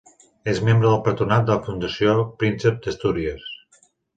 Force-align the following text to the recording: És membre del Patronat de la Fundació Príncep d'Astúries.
És 0.53 0.61
membre 0.69 0.85
del 0.91 1.03
Patronat 1.09 1.45
de 1.49 1.53
la 1.53 1.59
Fundació 1.67 2.17
Príncep 2.41 2.83
d'Astúries. 2.87 3.49